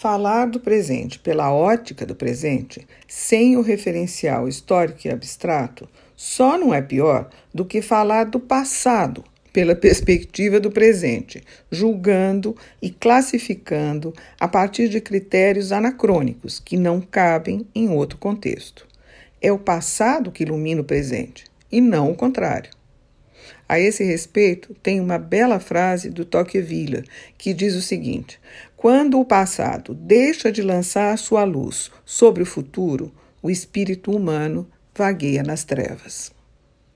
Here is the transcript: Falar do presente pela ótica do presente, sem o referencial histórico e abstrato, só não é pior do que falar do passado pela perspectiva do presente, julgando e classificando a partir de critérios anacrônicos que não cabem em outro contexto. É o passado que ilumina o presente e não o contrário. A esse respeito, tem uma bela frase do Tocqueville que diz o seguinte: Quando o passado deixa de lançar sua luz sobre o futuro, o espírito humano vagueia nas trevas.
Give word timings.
Falar 0.00 0.46
do 0.46 0.58
presente 0.58 1.18
pela 1.18 1.52
ótica 1.52 2.06
do 2.06 2.14
presente, 2.14 2.88
sem 3.06 3.58
o 3.58 3.60
referencial 3.60 4.48
histórico 4.48 5.00
e 5.04 5.10
abstrato, 5.10 5.86
só 6.16 6.56
não 6.56 6.72
é 6.72 6.80
pior 6.80 7.28
do 7.52 7.66
que 7.66 7.82
falar 7.82 8.24
do 8.24 8.40
passado 8.40 9.22
pela 9.52 9.76
perspectiva 9.76 10.58
do 10.58 10.70
presente, 10.70 11.44
julgando 11.70 12.56
e 12.80 12.88
classificando 12.88 14.14
a 14.40 14.48
partir 14.48 14.88
de 14.88 15.02
critérios 15.02 15.70
anacrônicos 15.70 16.58
que 16.58 16.78
não 16.78 17.02
cabem 17.02 17.66
em 17.74 17.90
outro 17.90 18.16
contexto. 18.16 18.88
É 19.38 19.52
o 19.52 19.58
passado 19.58 20.32
que 20.32 20.44
ilumina 20.44 20.80
o 20.80 20.84
presente 20.84 21.44
e 21.70 21.78
não 21.78 22.10
o 22.10 22.16
contrário. 22.16 22.70
A 23.70 23.78
esse 23.78 24.02
respeito, 24.02 24.74
tem 24.82 24.98
uma 24.98 25.16
bela 25.16 25.60
frase 25.60 26.10
do 26.10 26.24
Tocqueville 26.24 27.04
que 27.38 27.54
diz 27.54 27.76
o 27.76 27.80
seguinte: 27.80 28.40
Quando 28.76 29.20
o 29.20 29.24
passado 29.24 29.94
deixa 29.94 30.50
de 30.50 30.60
lançar 30.60 31.16
sua 31.16 31.44
luz 31.44 31.88
sobre 32.04 32.42
o 32.42 32.46
futuro, 32.46 33.12
o 33.40 33.48
espírito 33.48 34.10
humano 34.10 34.68
vagueia 34.92 35.44
nas 35.44 35.62
trevas. 35.62 36.32